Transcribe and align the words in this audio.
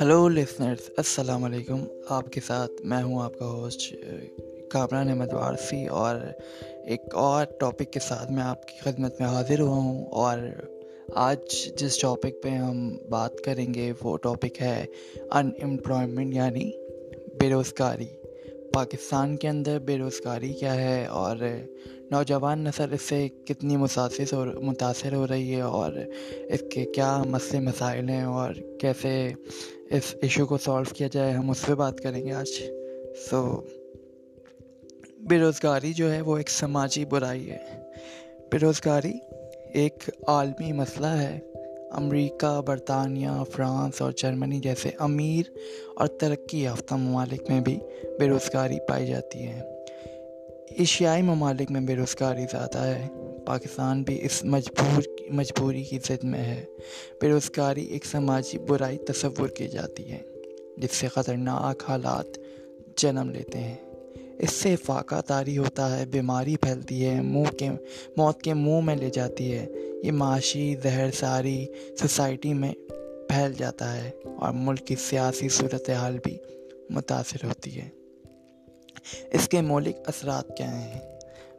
Hello 0.00 0.28
listeners 0.28 0.90
السلام 0.96 1.44
علیکم 1.44 1.84
آپ 2.08 2.30
کے 2.30 2.40
ساتھ 2.46 2.72
میں 2.84 3.02
ہوں 3.02 3.22
آپ 3.22 3.38
کا 3.38 3.46
ہوسٹ 3.46 3.94
کامران 4.70 5.08
احمد 5.08 5.32
وارسی 5.32 5.86
اور 5.86 6.16
ایک 6.84 7.14
اور 7.14 7.46
ٹاپک 7.60 7.92
کے 7.92 8.00
ساتھ 8.00 8.32
میں 8.32 8.42
آپ 8.42 8.68
کی 8.68 8.74
خدمت 8.80 9.20
میں 9.20 9.28
حاضر 9.28 9.60
ہوا 9.60 9.76
ہوں 9.76 10.06
اور 10.06 10.38
آج 11.14 11.68
جس 11.76 11.98
ٹاپک 11.98 12.42
پہ 12.42 12.48
ہم 12.48 12.96
بات 13.10 13.40
کریں 13.40 13.74
گے 13.74 13.92
وہ 14.02 14.16
ٹاپک 14.16 14.62
ہے 14.62 14.86
ان 15.30 15.50
امپلائمنٹ 15.62 16.34
یعنی 16.34 16.70
بے 17.40 17.50
روزگاری. 17.50 18.23
پاکستان 18.74 19.36
کے 19.36 19.48
اندر 19.48 19.78
بے 19.78 19.98
روزگاری 19.98 20.52
کیا 20.52 20.74
ہے 20.74 21.06
اور 21.06 21.36
نوجوان 22.10 22.64
نسل 22.64 22.92
اس 22.92 23.02
سے 23.02 23.28
کتنی 23.28 23.76
متاثر 23.76 24.34
ہو 24.34 24.60
متاثر 24.60 25.14
ہو 25.14 25.26
رہی 25.26 25.54
ہے 25.54 25.60
اور 25.60 25.92
اس 26.48 26.62
کے 26.72 26.84
کیا 26.84 27.22
مسئلے 27.26 27.60
مسائل 27.60 28.08
ہیں 28.08 28.22
اور 28.22 28.54
کیسے 28.80 29.32
اس 29.90 30.14
ایشو 30.22 30.46
کو 30.46 30.58
سولو 30.58 30.94
کیا 30.94 31.08
جائے، 31.12 31.32
ہم 31.32 31.50
اس 31.50 31.66
پہ 31.66 31.74
بات 31.74 32.00
کریں 32.00 32.26
گے 32.26 32.32
آج۔ 32.32 32.48
سو 33.30 33.62
بے 35.18 35.38
روزگاری 35.38 35.92
جو 35.92 36.12
ہے 36.12 36.20
وہ 36.20 36.36
ایک 36.36 36.50
سماجی 36.50 37.04
برائی 37.04 37.50
ہے۔ 37.50 37.58
بے 38.52 38.58
روزگاری 38.58 39.12
ایک 39.72 40.10
عالمی 40.26 40.72
مسئلہ 40.72 41.06
ہے۔ 41.06 41.38
امریکہ، 41.96 42.60
برطانیہ، 42.60 43.28
فرانس 43.52 44.02
اور 44.02 44.12
جرمنی 44.12 44.60
جیسے 44.60 44.90
امیر 44.98 45.58
اور 45.96 46.06
ترقی 46.06 46.62
یافتہ 46.62 46.94
ممالک 46.94 47.42
میں 47.48 47.60
بھی 47.60 47.78
بے 48.18 48.28
روزگاری 48.28 48.78
پائی 48.88 49.06
جاتی 49.06 49.42
ہے۔ 49.42 49.60
ایشیائی 50.70 51.22
ممالک 51.22 51.70
میں 51.70 51.80
بے 51.80 51.96
روزگاری 51.96 52.42
زیادہ 52.50 52.78
ہے۔ 52.78 53.08
پاکستان 53.46 54.02
بھی 54.02 54.24
اس 54.24 54.44
مجبور 54.44 55.02
مجبوری 55.30 55.82
کی 55.82 55.98
ضد 56.04 56.24
میں 56.24 56.44
ہے۔ 56.44 56.64
بے 57.20 57.28
روزگاری 57.28 57.84
ایک 57.84 58.06
سماجی 58.06 58.58
برائی 58.58 58.98
تصور 58.98 59.48
کی 59.48 59.68
جاتی 59.68 60.12
ہے، 60.12 60.22
جس 60.76 60.96
سے 60.96 61.08
خطرناک 61.08 61.82
حالات 61.88 62.38
جنم 62.96 63.30
لیتے 63.30 63.58
ہیں۔ 63.58 63.83
اس 64.38 64.50
سے 64.50 64.76
فاقہ 64.76 65.20
تاری 65.20 65.58
ہوتا 65.58 65.98
ہے، 65.98 66.06
بیماری 66.06 66.56
پھیلتی 66.56 67.06
ہے، 67.06 67.20
منہ 67.20 67.56
کے، 67.58 67.68
موت 68.16 68.42
کے 68.42 68.54
منہ 68.54 68.80
میں 68.80 68.96
لے 68.96 69.10
جاتی 69.10 69.52
ہے۔ 69.52 69.66
یہ 70.02 70.12
معاشی 70.12 70.76
زہر 70.82 71.10
ساری 71.10 71.66
سوسائٹی 72.00 72.54
میں 72.54 72.72
پھیل 73.28 73.52
جاتا 73.52 73.96
ہے 73.96 74.10
اور 74.24 74.52
ملک 74.52 74.86
کی 74.86 74.96
سیاسی 74.96 75.48
صورتحال 75.48 76.18
بھی 76.24 76.38
متاثر 76.90 77.44
ہوتی 77.44 77.80
ہے۔ 77.80 77.88
اس 79.32 79.48
کے 79.48 79.60
مولک 79.60 79.96
اثرات 80.06 80.56
کیا 80.56 80.80
ہیں؟ 80.80 81.13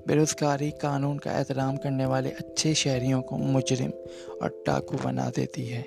بے 0.08 0.16
روزگاری 0.16 0.72
قانون 0.72 1.18
کا 1.18 1.32
احترام 1.32 1.78
کرنے 1.78 2.06
والے 2.06 2.30
اچھے 2.30 2.74
شہریوں 2.74 3.22
کو 3.22 3.38
مجرم 3.38 3.90
اور 4.42 4.50
ڈاکو 4.66 4.98
بنا 5.04 5.30
دیتی 5.36 5.74
ہے۔ 5.74 5.82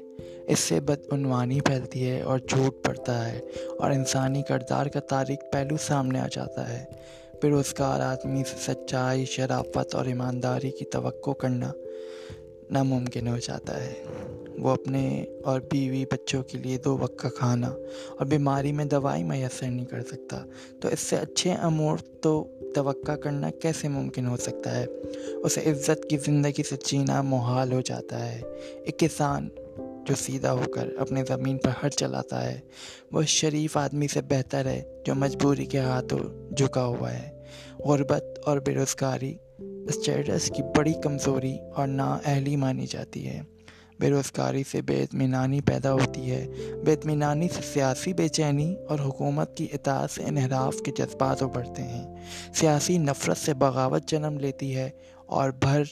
اس 0.46 0.58
سے 0.58 0.80
بدعنوانی 0.80 1.60
پھیلتی 1.60 2.10
ہے 2.10 2.22
اور 2.22 2.38
جھوٹ 2.38 2.84
پڑتا 2.84 3.32
ہے 3.32 3.38
اور 3.78 3.90
انسانی 3.90 4.42
کردار 4.42 4.86
کا 4.86 5.00
تاریخ 5.00 5.38
پہلو 5.52 5.76
سامنے 5.76 6.20
آ 6.20 6.26
جاتا 6.32 6.68
ہے۔ 6.68 6.84
بے 7.42 7.50
روزگار 7.50 8.00
آدمی 8.00 8.42
سے 8.44 8.72
سچائی، 8.72 9.24
شرافت 9.24 9.94
اور 9.94 10.06
ایمانداری 10.06 10.70
کی 10.70 10.84
توقع 10.84 11.30
کرنا 11.30 11.72
ناممکن 12.70 13.28
ہو 13.28 13.38
جاتا 13.38 13.84
ہے۔ 13.84 13.94
وہ 14.58 14.70
اپنے 14.70 15.24
اور 15.44 15.60
بیوی 15.60 16.04
بچوں 16.04 16.42
کے 16.42 16.58
لیے 16.58 16.78
دو 16.78 16.98
وقت 16.98 17.18
کا 17.18 17.28
کھانا 17.28 17.66
اور 18.18 18.26
بیماری 18.26 18.72
میں 18.72 18.84
دوائی 18.84 19.24
میسر 19.24 19.66
نہیں 19.66 19.86
کر 19.86 20.00
سکتا۔ 20.02 20.44
تو 20.80 20.88
اس 20.88 21.00
سے 21.00 21.16
اچھے 21.16 21.52
امور 21.52 21.98
تو 22.22 22.48
توقع 22.74 23.12
کرنا 23.12 23.50
کیسے 23.50 23.88
ممکن 23.88 24.26
ہو 24.26 24.36
سکتا 24.36 24.80
ہے؟ 24.80 24.86
اسے 25.42 25.60
عزت 25.60 26.08
کی 26.10 26.16
زندگی 26.16 26.62
سے 26.62 26.76
جینا 26.86 27.22
محال 27.22 27.72
ہو 27.72 27.80
جاتا 27.80 28.32
ہے۔ 28.32 28.40
ایک 28.84 28.98
کسان 28.98 29.48
جو 30.06 30.14
سیدھا 30.14 30.52
ہو 30.52 30.70
کر 30.74 30.88
اپنے 30.98 31.24
زمین 31.28 31.58
پر 31.58 31.70
ہر 31.82 31.88
چلاتا 31.88 32.52
ہے، 32.52 32.60
وہ 33.12 33.22
شریف 33.22 33.76
آدمی 33.76 34.08
سے 34.08 34.20
بہتر 34.20 34.66
ہے 34.66 35.02
جو 35.06 35.14
مجبوری 35.14 35.64
کے 35.64 35.78
ہاتھوں 35.78 36.50
جھکا 36.56 36.84
ہوا 36.84 37.12
ہے۔ 37.12 37.42
غربت 37.78 38.24
اور 38.44 38.58
بے 38.58 38.74
روزگاری 38.74 39.34
اسٹیٹس 39.58 40.50
کی 40.56 40.62
بڑی 40.76 40.92
کمزوری 41.02 41.56
اور 41.76 41.86
نااہلی 41.86 42.56
مانی 42.56 42.86
جاتی 42.86 43.26
ہے۔ 43.26 43.57
بے 44.00 44.10
روزگاری 44.10 44.64
سے 44.70 44.82
بے 44.82 45.02
اطمینانی 45.02 45.60
پیدا 45.60 45.92
ہوتی 45.92 46.30
ہے۔ 46.30 46.46
بے 46.84 46.92
اطمینانی 46.92 47.48
سے 47.48 47.62
سیاسی 47.72 48.12
بے 48.12 48.28
چینی 48.28 48.74
اور 48.88 48.98
حکومت 48.98 49.56
کی 49.56 49.66
اطاعت 49.72 50.10
سے 50.10 50.22
انحراف 50.22 50.76
کے 50.84 50.92
جذبات 50.98 51.42
ابھرتے 51.42 51.82
ہیں۔ 51.82 52.16
سیاسی 52.54 52.98
نفرت 52.98 53.36
سے 53.36 53.54
بغاوت 53.54 54.08
جنم 54.08 54.38
لیتی 54.38 54.76
ہے 54.76 54.90
اور 55.26 55.50
بھر 55.50 55.82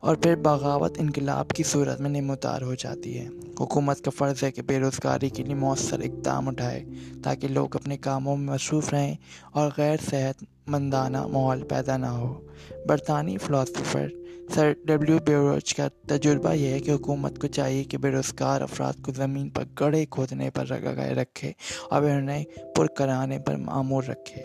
اور 0.00 0.16
پھر 0.16 0.36
بغاوت 0.36 0.98
انقلاب 0.98 1.48
کی 1.48 1.62
صورت 1.62 2.00
میں 2.00 2.10
نمودار 2.10 2.62
ہو 2.62 2.74
جاتی 2.74 3.18
ہے۔ 3.18 3.28
حکومت 3.60 4.00
کا 4.00 4.10
فرض 4.18 4.44
ہے 4.44 4.50
کہ 4.50 4.62
بے 4.62 4.78
روزگاری 4.78 5.28
کے 5.28 5.42
لیے 5.42 5.54
مؤثر 5.54 6.00
اقدام 6.00 6.48
اٹھائے 6.48 6.84
تاکہ 7.22 7.48
لوگ 7.48 7.76
اپنے 7.76 7.96
کاموں 7.96 8.36
میں 8.36 8.54
مصروف 8.54 8.92
رہیں 8.92 9.14
اور 9.52 9.70
غیر 9.76 9.96
صحت 10.10 10.44
مندانہ 10.66 11.26
ماحول 11.26 11.62
پیدا 11.62 11.96
نہ 11.96 12.06
ہو۔ 12.06 12.40
برطانوی 12.88 13.36
فلاسفر 13.38 14.08
سر 14.50 14.72
ڈبلیو 14.84 15.18
بیوروچ 15.26 15.74
کا 15.74 15.88
تجربہ 16.06 16.52
یہ 16.54 16.68
ہے 16.68 16.80
کہ 16.80 16.90
حکومت 16.90 17.38
کو 17.38 17.46
چاہیے 17.46 17.84
کہ 17.84 17.98
بے 17.98 18.10
روزگار 18.10 18.60
افراد 18.60 18.92
کو 19.02 19.12
زمین 19.12 19.48
پر 19.48 19.62
گڑھے 19.80 20.06
کھودنے 20.10 20.50
پر 20.50 20.66
رگائے 20.66 21.14
رکھے 21.14 21.52
اور 21.90 22.02
انہیں 22.02 22.44
پر 22.76 22.86
کرانے 22.86 23.38
پر 23.38 23.56
معمور 23.56 24.02
رکھے۔ 24.08 24.42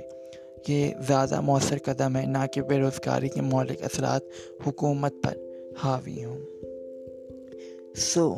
یہ 0.67 0.91
زیادہ 1.07 1.41
مؤثر 1.41 1.77
قدم 1.85 2.15
ہے، 2.15 2.25
نہ 2.25 2.37
کہ 2.53 2.61
بے 2.61 2.77
روزگاری 2.77 3.29
کے 3.29 3.41
مولک 3.41 3.81
اثرات 3.81 4.21
حکومت 4.67 5.13
پر 5.23 5.37
حاوی 5.83 6.25
ہوں۔ 6.25 6.39
سو 7.95 8.35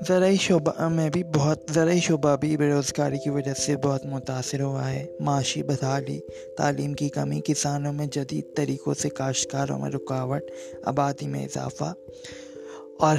زرعی 0.00 0.36
شعبہ، 0.36 0.88
میں 0.88 1.10
بھی 1.10 1.24
بہت 1.24 1.58
زرعی 1.74 2.00
شعبہ 2.00 2.36
بھی 2.36 2.56
بے 2.56 2.72
روزگاری 2.72 3.18
کی 3.18 3.30
وجہ 3.30 3.54
سے 3.54 3.76
بہت 3.76 4.06
متاثر 4.06 4.60
ہوا 4.60 4.90
ہے۔ 4.90 5.06
معاشی 5.20 5.62
بدحالی 5.62 6.20
تعلیم 6.58 6.92
کی 6.92 7.08
کمی، 7.08 7.40
کسانوں 7.44 7.92
میں 7.92 8.06
جدید 8.06 8.44
طریقوں 8.56 8.94
سے 8.94 9.08
کاشتکاروں 9.08 9.78
میں 9.78 9.90
رکاوٹ، 9.90 10.42
آبادی 10.84 11.26
میں 11.26 11.44
اضافہ 11.44 11.94
اور 12.98 13.16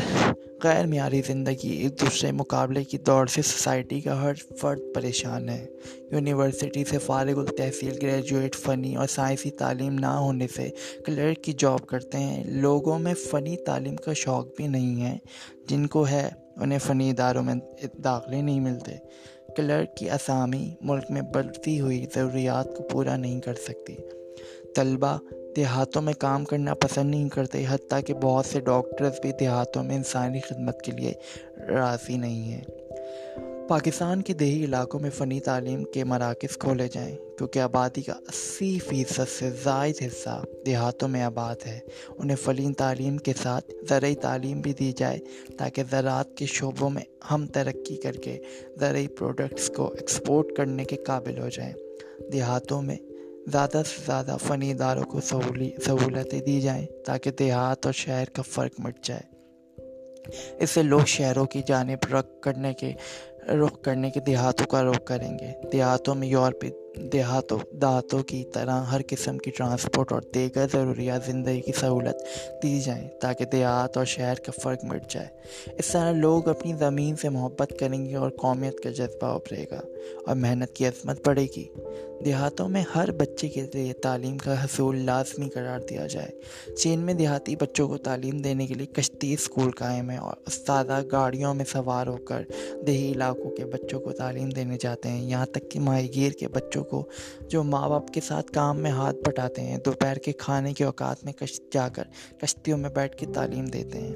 غیر 0.63 0.85
معیاری 0.85 1.21
زندگی 1.27 1.69
ایک 1.69 2.01
دوسرے 2.01 2.31
مقابلے 2.31 2.83
کی 2.83 2.97
دوڑ 2.97 3.27
سے 3.27 3.41
سوسائٹی 3.41 4.01
کا 4.01 4.21
ہر 4.21 4.33
فرد 4.33 4.79
پریشان 4.95 5.49
ہے۔ 5.49 5.65
یونیورسٹی 6.11 6.85
سے 6.85 6.97
فارغ 6.97 7.39
التحصیل، 7.39 7.97
گریجویٹ 8.01 8.55
فنی 8.55 8.95
اور 8.95 9.07
سائنسی 9.07 9.51
تعلیم 9.51 9.93
نہ 9.93 10.05
ہونے 10.05 10.47
سے 10.55 10.69
کلرک 11.05 11.43
کی 11.43 11.53
جاب 11.53 11.85
کرتے 11.87 12.17
ہیں۔ 12.17 12.43
لوگوں 12.43 12.99
میں 12.99 13.13
فنی 13.13 13.57
تعلیم 13.57 13.95
کا 13.95 14.13
شوق 14.13 14.47
بھی 14.55 14.67
نہیں 14.67 15.01
ہے، 15.01 15.17
جن 15.67 15.87
کو 15.87 16.07
ہے 16.07 16.29
انہیں 16.57 16.79
فنی 16.79 17.09
اداروں 17.09 17.43
میں 17.43 17.55
داخلے 18.03 18.41
نہیں 18.41 18.59
ملتے 18.59 18.91
کلرک 19.57 19.97
کی 19.97 20.09
اسامی 20.09 20.75
ملک 20.81 21.03
میں 21.09 21.21
بڑھتی 21.21 21.79
ہوئی 21.79 22.05
ضروریات 22.15 22.75
کو 22.75 22.83
پورا 22.83 23.17
نہیں 23.17 23.41
کر 23.41 23.53
سکتی۔ 23.53 23.95
طلبہ 24.75 25.17
دیہاتوں 25.55 26.01
میں 26.01 26.13
کام 26.13 26.45
کرنا 26.45 26.73
پسند 26.73 27.09
نہیں 27.09 27.29
کرتے، 27.29 27.65
حتیٰ 27.69 27.99
کہ 28.05 28.13
بہت 28.13 28.45
سے 28.45 28.59
ڈاکٹرز 28.59 29.19
بھی 29.21 29.31
دیہاتوں 29.39 29.83
میں 29.83 29.95
انسانی 29.95 30.39
خدمت 30.39 30.81
کے 30.81 30.91
لیے 30.91 31.13
راضی 31.57 32.17
نہیں 32.17 32.51
ہیں۔ 32.51 32.63
پاکستان 33.69 34.21
کے 34.21 34.33
دیہی 34.33 34.65
علاقوں 34.65 34.99
میں 34.99 35.09
فنی 35.09 35.39
تعلیم 35.39 35.83
کے 35.83 36.03
مراکز 36.03 36.57
کھولے 36.57 36.87
جائیں، 36.87 37.17
کیونکہ 37.37 37.59
آبادی 37.59 38.01
کا 38.01 38.13
اسی 38.13 38.79
فیصد 38.79 39.39
سے 39.39 39.49
زائد 39.63 39.95
حصہ 40.01 40.43
دیہاتوں 40.65 41.07
میں 41.07 41.21
آباد 41.21 41.55
ہے۔ 41.65 41.79
انہیں 42.17 42.37
فلین 42.37 42.73
تعلیم 42.73 43.17
کے 43.17 43.33
ساتھ 43.41 43.71
زرعی 43.89 44.15
تعلیم 44.15 44.61
بھی 44.61 44.73
دی 44.73 44.91
جائے 44.91 45.19
تاکہ 45.57 45.83
زراعت 45.91 46.37
کے 46.37 46.45
شعبوں 46.45 46.89
میں 46.89 47.01
ہم 47.31 47.47
ترقی 47.47 47.95
کر 47.95 48.13
کے 48.13 48.39
زرعی 48.79 49.07
پروڈکٹس 49.07 49.71
کو 49.75 49.91
ایکسپورٹ 49.91 50.47
کرنے 50.57 50.83
کے 50.83 50.95
قابل 50.95 51.39
ہو 51.39 51.49
جائیں۔ 51.49 51.73
دیہاتوں 52.33 52.81
میں 52.81 52.97
زیادہ 53.51 53.81
سے 53.89 54.01
زیادہ 54.05 54.37
فنی 54.47 54.71
اداروں 54.71 55.03
کو 55.03 55.21
سہولتیں 55.21 56.41
دی 56.41 56.61
جائیں 56.61 56.87
تاکہ 57.05 57.31
دیہات 57.31 57.85
اور 57.85 57.93
شہر 57.93 58.29
کا 58.33 58.41
فرق 58.41 58.79
مٹ 58.79 59.03
جائے۔ 59.03 59.35
اس 60.59 60.69
سے 60.69 60.83
لوگ 60.83 61.01
شہروں 61.07 61.45
کی 61.45 61.61
جانب 61.67 62.15
رخ 62.15 62.41
کرنے 62.41 62.73
کے 62.73 62.93
رخ 63.49 63.81
کرنے 63.81 64.09
کے 64.09 64.19
دیہاتوں 64.19 64.65
کا 64.65 64.83
رخ 64.83 65.05
کریں 65.05 65.39
گے۔ 65.39 65.69
دیہاتوں 65.73 66.15
میں 66.15 66.27
یورپی 66.27 66.69
دیہاتوں، 66.97 67.75
دہاتوں 67.75 68.23
کی 68.23 68.43
طرح 68.53 68.83
ہر 68.83 69.01
قسم 69.07 69.37
کی 69.37 69.51
ٹرانسپورٹ 69.51 70.11
اور 70.11 70.21
دیگر 70.33 70.65
ضروریات 70.73 71.25
زندگی 71.25 71.61
کی 71.61 71.71
سہولت 71.71 72.23
دی 72.63 72.81
جائیں 72.81 73.07
تاکہ 73.21 73.45
دیہات 73.45 73.97
اور 73.97 74.05
شہر 74.05 74.33
کا 74.35 74.51
فرق 74.63 74.83
مٹ 74.83 75.11
جائے۔ 75.11 75.27
اس 75.77 75.87
طرح 75.87 76.11
لوگ 76.11 76.47
اپنی 76.47 76.73
زمین 76.73 77.15
سے 77.15 77.29
محبت 77.29 77.73
کریں 77.79 78.05
گے 78.05 78.15
اور 78.15 78.29
قومیت 78.29 78.79
کا 78.83 78.89
جذبہ 78.89 79.27
ابھرے 79.27 79.65
گا 79.71 79.81
اور 80.27 80.35
محنت 80.35 80.73
کی 80.73 80.85
عظمت 80.85 81.27
بڑھے 81.27 81.45
گی۔ 81.57 81.65
دیہاتوں 82.25 82.69
میں 82.69 82.83
ہر 82.95 83.11
بچے 83.11 83.47
کے 83.47 83.65
لیے 83.73 83.93
تعلیم 83.93 84.37
کا 84.37 84.63
حصول 84.63 85.05
لازمی 85.05 85.49
قرار 85.49 85.79
دیا 85.89 86.07
جائے۔ 86.07 86.29
چین 86.75 86.99
میں 86.99 87.13
دیہاتی 87.13 87.55
بچوں 87.55 87.87
کو 87.87 87.97
تعلیم 87.97 88.37
دینے 88.37 88.67
کے 88.67 88.73
لیے 88.73 88.87
کشتی 88.87 89.33
اسکول 89.33 89.71
قائم 89.71 90.09
ہے 90.09 90.17
اور 90.17 90.33
استادہ 90.47 90.99
گاڑیوں 91.11 91.53
میں 91.53 91.65
سوار 91.65 92.07
ہو 92.07 92.17
کر 92.17 92.41
دیہی 92.87 93.11
علاقوں 93.11 93.51
کے 93.51 93.65
بچوں 93.65 93.99
کو 93.99 94.11
تعلیم 94.11 94.49
دینے 94.49 94.77
جاتے 94.81 95.09
ہیں۔ 95.09 95.21
یہاں 95.21 95.45
تک 95.45 95.71
کہ 95.71 95.79
ماہی 95.79 96.15
گیر 96.15 96.31
کے 96.31 96.47
بچوں 96.47 96.83
کو 96.89 97.09
جو 97.47 97.63
ماں 97.63 97.89
باپ 97.89 98.07
کے 98.07 98.21
ساتھ 98.21 98.51
کام 98.51 98.79
میں 98.79 98.91
ہاتھ 98.91 99.15
بٹاتے 99.15 99.61
ہیں، 99.61 99.77
دوپہر 99.77 100.17
کے 100.17 100.31
کھانے 100.31 100.73
کے 100.73 100.83
اوقات 100.83 101.25
میں 101.25 101.33
کش، 101.33 101.61
جا 101.71 101.89
کر 101.89 102.03
کشتیوں 102.41 102.77
میں 102.77 102.89
بیٹھ 102.89 103.17
کے 103.17 103.25
تعلیم 103.25 103.65
دیتے 103.65 103.99
ہیں۔ 103.99 104.15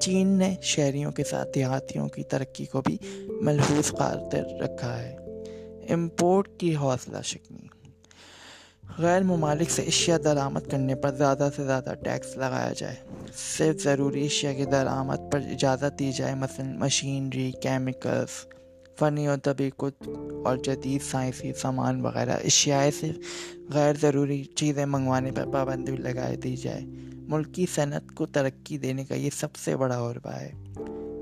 چین 0.00 0.28
نے 0.28 0.54
شہریوں 0.62 1.12
کے 1.12 1.24
ساتھ 1.24 1.48
دیہاتیوں 1.54 2.08
کی 2.08 2.22
ترقی 2.22 2.64
کو 2.64 2.82
بھی 2.82 2.98
ملحوظ 3.28 3.92
خاطر 3.92 4.44
رکھا 4.60 5.02
ہے۔ 5.02 5.16
امپورٹ 5.88 6.48
کی 6.58 6.76
حوصلہ 6.76 7.22
شکنی۔ 7.22 7.66
غیر 8.98 9.22
ممالک 9.22 9.70
سے 9.70 9.82
اشیاء 9.82 10.16
درآمد 10.16 10.70
کرنے 10.70 10.94
پر 10.94 11.10
زیادہ 11.10 11.48
سے 11.56 11.64
زیادہ 11.64 11.94
ٹیکس 12.04 12.36
لگایا 12.36 12.72
جائے۔ 12.76 12.94
صرف 13.58 13.82
ضروری 13.82 14.26
اشیاء 14.26 14.52
کی 14.52 14.64
درآمد 14.64 15.32
پر 15.32 15.40
اجازت 15.50 15.98
دی 15.98 16.12
جائے، 16.12 16.34
مثلا 16.34 16.64
مشینری، 16.64 17.52
کیمیکلز۔ 17.62 18.55
فنی 18.98 19.28
و 19.28 19.36
طبی 19.42 19.70
کت 19.76 20.08
اور 20.44 20.56
جدید 20.56 21.02
سائنسی 21.02 21.52
سامان 21.52 22.00
وغیرہ، 22.00 22.36
اشیاء 22.44 22.88
سے 23.00 23.12
غیر 23.72 23.94
ضروری 24.00 24.44
چیزیں 24.44 24.86
منگوانے 24.86 25.30
پر 25.30 25.44
پابندی 25.52 25.92
لگائے 25.92 26.36
دی 26.36 26.56
جائے۔ 26.56 26.80
ملکی 27.12 27.66
صنعت 27.74 28.14
کو 28.14 28.26
ترقی 28.26 28.78
دینے 28.78 29.04
کا 29.04 29.14
یہ 29.14 29.30
سب 29.30 29.56
سے 29.56 29.76
بڑا 29.76 30.10
عربہ 30.10 30.30
ہے۔ 30.30 30.52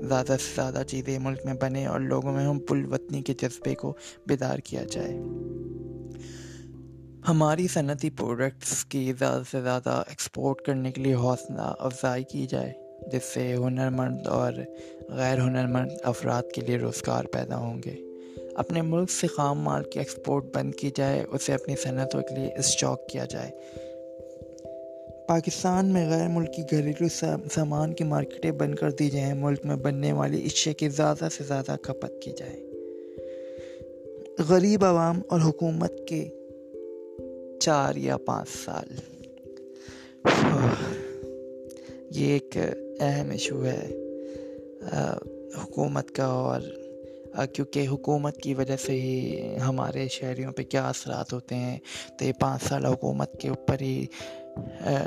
زیادہ 0.07 0.27
سے 0.27 0.51
زیادہ 0.55 0.83
چیزیں 0.87 1.19
ملک 1.19 1.39
میں 1.45 1.53
بنے 1.61 1.85
اور 1.85 1.99
لوگوں 1.99 2.31
میں 2.31 2.45
ہم 2.45 2.59
پل 2.59 2.93
وطنی 2.93 3.21
کے 3.21 3.33
جذبے 3.33 3.75
کو 3.75 3.93
بیدار 4.27 4.59
کیا 4.59 4.83
جائے۔ 4.83 5.19
ہماری 7.27 7.67
صنعتی 7.67 8.09
پروڈکٹس 8.09 8.85
کی 8.85 9.13
زیادہ 9.19 9.41
سے 9.51 9.61
زیادہ 9.61 10.03
ایکسپورٹ 10.07 10.61
کرنے 10.61 10.91
کے 10.91 11.01
لیے 11.01 11.15
حوصلہ 11.15 11.73
افزائی 11.79 12.23
کی 12.23 12.47
جائے۔ 12.47 12.84
جس 13.11 13.23
سے 13.23 13.53
ہنرمند 13.53 14.27
اور 14.27 14.53
غیر 15.09 15.37
ہنرمند 15.37 15.91
افراد 16.03 16.43
کے 16.53 16.61
لیے 16.61 16.77
روزگار 16.77 17.25
پیدا 17.25 17.57
ہوں 17.57 17.81
گے۔ 17.85 17.95
اپنے 18.55 18.81
ملک 18.81 19.11
سے 19.11 19.27
خام 19.27 19.59
مال 19.59 19.83
کی 19.83 19.99
ایکسپورٹ 19.99 20.43
بند 20.53 20.75
کی 20.75 20.91
جائے، 20.95 21.25
اسے 21.31 21.53
اپنی 21.53 21.75
صنعتوں 21.75 22.21
کے 22.21 22.35
لیے 22.35 22.49
اسٹاک 22.57 23.09
کیا 23.09 23.25
جائے۔ 23.25 23.51
پاکستان 25.27 25.85
میں 25.85 26.09
غیر 26.09 26.27
ملکی 26.27 26.61
گھریلو 26.71 27.07
سامان 27.51 27.93
کی 27.93 28.03
مارکیٹیں 28.03 28.51
بند 28.51 28.75
کر 28.75 28.91
دی 28.91 29.09
جائیں، 29.09 29.33
ملک 29.33 29.65
میں 29.65 29.75
بننے 29.75 30.11
والی 30.11 30.45
اشیاء 30.45 30.73
کی 30.73 30.89
زیادہ 30.89 31.27
سے 31.37 31.43
زیادہ 31.43 31.75
کھپت 31.81 32.21
کی 32.21 32.31
جائے 32.31 32.61
غریب 34.49 34.85
عوام 34.85 35.21
اور 35.27 35.41
حکومت 35.41 35.93
کے 36.07 36.29
چار 37.59 37.95
یا 37.95 38.17
پانچ 38.17 38.49
سال۔ 38.65 38.87
یہ 42.11 42.33
ایک 42.33 42.57
اہم 42.99 43.29
ایشو 43.29 43.65
ہے 43.65 43.87
حکومت 45.63 46.11
کا 46.11 46.25
اور 46.25 46.61
کیونکہ 47.53 47.87
حکومت 47.87 48.37
کی 48.37 48.53
وجہ 48.53 48.75
سے 48.85 48.91
ہی 48.91 49.57
ہمارے 49.59 50.07
شہریوں 50.07 50.51
پہ 50.51 50.63
کیا 50.63 50.87
اثرات 50.89 51.33
ہوتے 51.33 51.55
ہیں، 51.55 51.77
تو 52.19 52.25
یہ 52.25 52.31
پانچ 52.39 52.63
سال 52.63 52.85
حکومت 52.85 53.39
کے 53.41 53.49
اوپر 53.49 53.81
ہی 53.81 54.05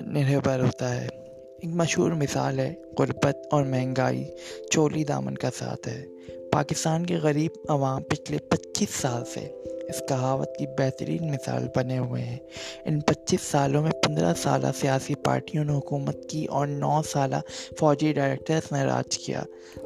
نربھر 0.00 0.61
ہوتا 0.61 0.94
ہے۔ 0.94 1.06
ایک 1.06 1.75
مشہور 1.75 2.11
مثال 2.11 2.58
ہے 2.58 2.75
غربت 2.99 3.37
اور 3.50 3.64
مہنگائی، 3.64 4.25
چولی 4.70 5.05
دامن 5.05 5.35
کا 5.35 5.50
ساتھ 5.58 5.88
ہے۔ 5.88 6.05
پاکستان 6.52 7.06
کے 7.06 7.17
غریب 7.17 7.50
عوام 7.69 8.02
پچھلے 8.02 8.38
پچیس 8.38 8.90
سال 8.90 9.25
سے 9.25 9.49
اس 9.88 10.02
کہاوت 10.08 10.56
کی 10.56 10.67
بہترین 10.67 11.31
مثال 11.31 11.69
بنے 11.76 11.99
ہوئے 11.99 12.23
ہیں۔ 12.23 12.38
ان 12.85 13.00
پچیس 13.00 13.40
سالوں 13.43 13.82
میں 13.82 13.90
پندرہ 13.90 14.35
سالہ 14.35 14.67
سیاسی 14.81 15.14
پارٹیوں 15.14 15.64
نے 15.64 15.73
حکومت 15.73 16.29
کی 16.31 16.44
اور 16.44 16.67
نو 16.67 17.02
سالہ 17.02 17.37
فوجی 17.79 18.12
ڈائریکٹرز 18.12 18.73
نے 18.73 18.82
راج 18.82 19.19
کیا۔ 19.19 19.43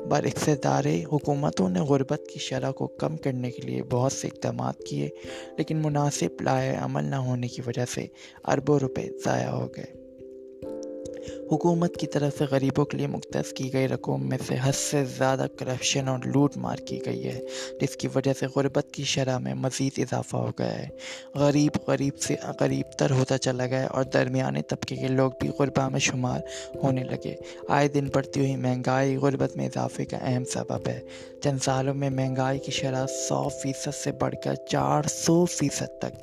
بر 0.08 0.25
اقتدار 0.25 0.84
حکومتوں 1.12 1.69
نے 1.69 1.81
غربت 1.81 2.22
کی 2.32 2.38
شرح 2.38 2.70
کو 2.70 2.87
کم 2.87 3.16
کرنے 3.16 3.50
کے 3.50 3.62
لیے 3.62 3.82
بہت 3.82 4.12
سے 4.12 4.28
اقدامات 4.28 4.78
کیے، 4.78 5.08
لیکن 5.58 5.76
مناسب 5.76 6.43
لائے 6.43 6.76
عمل 6.76 7.04
نہ 7.04 7.16
ہونے 7.16 7.49
کی 7.49 7.62
وجہ 7.66 7.84
سے 7.94 8.06
اربوں 8.44 8.78
روپے 8.78 9.08
ضائع 9.25 9.50
ہو 9.50 9.66
گئے۔ 9.76 10.01
حکومت 11.52 11.96
کی 11.96 12.06
طرف 12.06 12.38
سے 12.38 12.44
غریبوں 12.50 12.84
کے 12.84 12.96
لیے 12.96 13.06
مختص 13.06 13.52
کی 13.52 13.72
گئی 13.72 13.88
رقوم 13.88 14.28
میں 14.28 14.38
سے 14.48 14.54
حد 14.62 14.72
سے 14.72 15.04
زیادہ 15.04 15.46
کرپشن 15.58 16.08
اور 16.08 16.19
لوٹ 16.19 16.56
مار 16.56 16.76
کی 16.76 17.06
گئی 17.06 17.26
ہے، 17.26 17.40
جس 17.80 17.96
کی 17.96 18.08
وجہ 18.14 18.32
سے 18.32 18.46
غربت 18.56 18.90
کی 18.92 19.04
شرح 19.04 19.38
میں 19.38 19.54
مزید 19.54 19.98
اضافہ 19.98 20.36
ہو 20.36 20.50
گیا 20.58 20.78
ہے۔ 20.78 20.88
غریب 21.34 21.72
غریب 21.86 22.19
سے 22.19 22.36
غریب 22.60 22.86
تر 22.98 23.10
ہوتا 23.10 23.38
چلا 23.38 23.66
گیا 23.66 23.86
اور 23.86 24.04
درمیانے 24.04 24.62
طبقے 24.62 24.96
کے 24.96 25.08
لوگ 25.08 25.30
بھی 25.40 25.48
غربا 25.58 25.88
میں 25.88 26.00
شمار 26.00 26.40
ہونے 26.74 27.04
لگے۔ 27.04 27.34
آئے 27.68 27.88
دن 27.88 28.08
بڑھتی 28.14 28.40
ہوئی 28.40 28.56
مہنگائی 28.56 29.16
غربت 29.16 29.56
میں 29.56 29.66
اضافے 29.66 30.04
کا 30.04 30.16
اہم 30.16 30.44
سبب 30.44 30.88
ہے۔ 30.88 31.00
چند 31.42 31.58
سالوں 31.62 31.94
میں 31.94 32.10
مہنگائی 32.10 32.58
کی 32.58 32.70
شرح 32.70 33.06
سو 33.06 33.48
فیصد 33.48 33.94
سے 33.94 34.12
بڑھ 34.12 34.34
کر 34.44 34.54
چار 34.54 35.02
سو 35.02 35.44
فیصد 35.44 35.98
تک۔ 36.00 36.16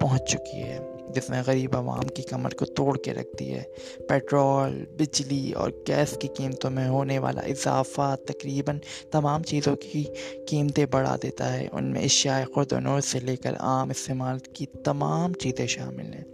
پہنچ 0.00 0.30
چکی 0.30 0.62
ہے، 0.62 0.78
جس 1.14 1.30
نے 1.30 1.36
غریب 1.46 1.76
عوام 1.76 2.08
کی 2.08 2.22
کمر 2.22 2.50
کو 2.50 2.64
توڑ 2.64 2.98
کے 2.98 3.14
رکھ 3.14 3.36
دی 3.38 3.54
ہے۔ 3.54 3.62
پیٹرول، 4.08 4.84
بجلی 4.98 5.52
اور 5.52 5.70
گیس 5.88 6.16
کی 6.20 6.28
قیمتوں 6.28 6.70
میں 6.70 6.88
ہونے 6.88 7.18
والا 7.18 7.40
اضافہ 7.40 8.16
تقریباً 8.26 8.78
تمام 9.10 9.42
چیزوں 9.42 9.76
کی 9.76 10.04
قیمتیں 10.48 10.86
بڑھا 10.90 11.16
دیتا 11.22 11.52
ہے۔ 11.52 11.68
ان 11.72 11.84
میں 11.84 12.02
اشیاء 12.02 12.40
خود 12.54 12.72
و 12.72 12.80
نور 12.80 13.00
سے 13.00 13.20
لے 13.20 13.36
کر 13.36 13.54
عام 13.60 13.90
استعمال 13.90 14.38
کی 14.38 14.66
تمام 14.66 15.32
چیزیں 15.32 15.66
شامل 15.66 16.14
ہیں۔ 16.14 16.24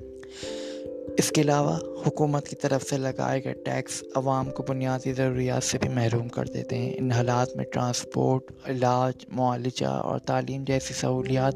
اس 1.18 1.30
کے 1.30 1.40
علاوہ 1.40 1.78
حکومت 2.06 2.48
کی 2.48 2.56
طرف 2.56 2.82
سے 2.82 2.96
لگائے 2.96 3.44
گئے 3.44 3.52
ٹیکس 3.52 4.04
عوام 4.14 4.50
کو 4.50 4.62
بنیادی 4.68 5.12
ضروریات 5.12 5.62
سے 5.62 5.78
بھی 5.78 5.88
محروم 5.88 6.28
کر 6.28 6.44
دیتے 6.44 6.78
ہیں۔ 6.78 6.92
ان 6.96 7.12
حالات 7.12 7.56
میں 7.56 7.64
ٹرانسپورٹ، 7.64 8.42
علاج، 8.66 9.26
معالجہ 9.28 9.86
اور 9.86 10.18
تعلیم 10.18 10.64
جیسی 10.64 10.94
سہولیات 10.94 11.54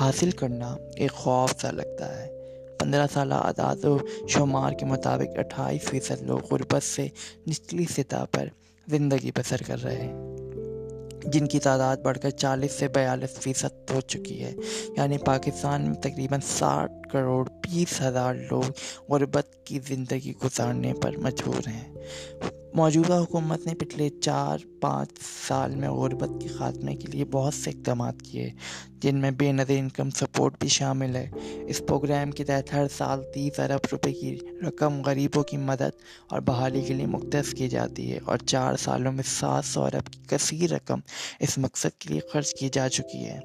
حاصل 0.00 0.30
کرنا 0.30 0.76
ایک 0.96 1.12
خوف 1.12 1.60
سا 1.60 1.70
لگتا 1.70 2.22
ہے۔ 2.22 2.28
پندرہ 2.78 3.06
سالہ 3.12 3.34
اعداد 3.34 3.84
و 3.84 3.98
شمار 4.28 4.72
کے 4.72 4.84
مطابق 4.84 5.38
اٹھائیس 5.38 5.82
فیصد 5.82 6.22
لوگ 6.22 6.38
غربت 6.50 6.82
سے 6.82 7.08
نچلی 7.48 7.84
سطح 7.90 8.24
پر 8.30 8.48
زندگی 8.88 9.30
بسر 9.36 9.56
کر 9.66 9.82
رہے 9.82 9.96
ہیں۔ 9.96 10.37
جن 11.32 11.46
کی 11.46 11.58
تعداد 11.58 11.96
بڑھ 11.96 12.18
کر 12.18 12.30
چالیس 12.30 12.72
سے 12.72 12.88
بیالیس 12.88 13.30
فیصد 13.30 13.90
ہو 13.90 14.00
چکی 14.00 14.44
ہے۔ 14.44 14.52
یعنی 14.96 15.18
پاکستان 15.18 15.82
میں 15.82 15.94
تقریباً 15.94 16.40
ساٹھ 16.46 16.92
کروڑ 17.12 17.48
بیس 17.48 18.00
ہزار 18.00 18.34
لوگ 18.34 18.62
غربت 19.12 19.46
کی 19.64 19.78
زندگی 19.88 20.32
گزارنے 20.44 20.92
پر 20.94 21.16
مجبور 21.16 21.68
ہیں۔ 21.68 21.94
موجودہ 22.74 23.12
حکومت 23.12 23.66
نے 23.66 23.74
پچھلے 23.74 24.08
چار 24.08 24.58
پانچ 24.80 25.08
سال 25.48 25.74
میں 25.74 25.90
غربت 25.90 26.28
کے 26.42 26.48
خاتمے 26.48 26.96
کے 26.96 27.06
لیے 27.12 27.24
بہت 27.24 27.54
سے 27.54 27.70
اقدامات 27.70 28.22
کیے، 28.22 28.50
جن 28.98 29.16
میں 29.16 29.30
بے 29.30 29.52
نظیر 29.52 29.78
انکم 29.78 30.10
سپورٹ 30.10 30.60
بھی 30.60 30.68
شامل 30.68 31.16
ہے۔ 31.16 31.30
اس 31.66 31.82
پروگرام 31.88 32.30
کے 32.30 32.44
تحت 32.44 32.72
ہر 32.72 32.86
سال 32.96 33.22
تیس 33.34 33.60
ارب 33.60 33.80
روپے 33.92 34.12
کی 34.12 34.38
رقم 34.68 35.02
غریبوں 35.06 35.42
کی 35.42 35.56
مدد 35.56 36.02
اور 36.28 36.40
بحالی 36.40 36.80
کے 36.80 36.94
لیے 36.94 37.06
مختص 37.06 37.54
کی 37.54 37.68
جاتی 37.68 38.12
ہے 38.12 38.18
اور 38.24 38.38
چار 38.38 38.74
سالوں 38.76 39.12
میں 39.12 39.24
سات 39.26 39.64
سو 39.64 39.82
ارب 39.82 40.12
کی 40.12 40.20
کثیر 40.26 40.70
رقم 40.70 41.00
اس 41.40 41.58
مقصد 41.58 42.00
کے 42.00 42.08
لیے 42.08 42.20
خرچ 42.32 42.54
کی 42.54 42.68
جا 42.72 42.88
چکی 42.88 43.26
ہے۔ 43.26 43.38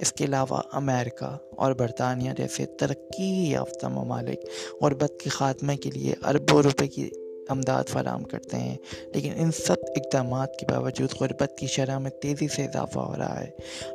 اس 0.00 0.12
کے 0.12 0.24
علاوہ 0.24 0.60
امریکہ 0.72 1.38
اور 1.56 1.72
برطانیہ 1.72 2.30
جیسے 2.38 2.66
ترقی 2.66 3.50
یافتہ 3.50 3.86
ممالک 3.86 4.38
غربت 4.82 5.12
کے 5.24 5.30
خاتمے 5.30 5.76
کے 5.76 5.90
لیے 5.90 6.14
اربوں 6.22 6.62
روپے 6.62 6.86
کی 6.86 7.10
امداد 7.48 7.84
فراہم 7.88 8.22
کرتے 8.22 8.56
ہیں۔ 8.56 8.76
لیکن 9.14 9.32
ان 9.36 9.50
سب 9.52 9.76
اقدامات 9.96 10.56
کے 10.56 10.66
باوجود 10.68 11.08
غربت 11.20 11.58
کی 11.58 11.66
شرح 11.66 11.98
میں 11.98 12.10
تیزی 12.10 12.48
سے 12.48 12.64
اضافہ 12.64 12.98
ہو 12.98 13.16
رہا 13.18 13.40
ہے۔ 13.40 13.50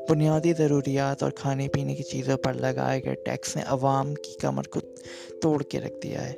بنیادی 0.09 0.53
ضروریات 0.57 1.23
اور 1.23 1.31
کھانے 1.31 1.67
پینے 1.67 1.95
کی 1.95 2.03
چیزوں 2.03 2.37
پر 2.37 2.53
لگائے 2.53 3.03
گئے 3.03 3.15
ٹیکس 3.15 3.55
نے 3.55 3.61
عوام 3.65 4.15
کی 4.15 4.37
کمر 4.41 4.63
کو 4.63 4.79
توڑ 5.41 5.63
کے 5.63 5.79
رکھ 5.79 5.95
دیا 6.03 6.29
ہے۔ 6.29 6.33